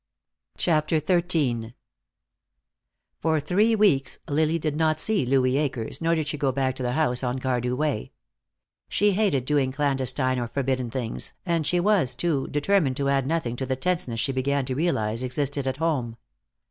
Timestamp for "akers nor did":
5.57-6.27